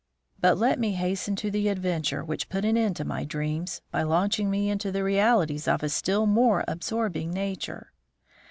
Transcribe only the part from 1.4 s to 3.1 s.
the adventure which put an end to